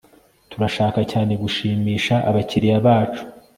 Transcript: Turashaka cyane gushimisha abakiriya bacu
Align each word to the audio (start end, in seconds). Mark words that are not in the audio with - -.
Turashaka 0.51 0.99
cyane 1.11 1.33
gushimisha 1.43 2.15
abakiriya 2.29 2.77
bacu 2.85 3.23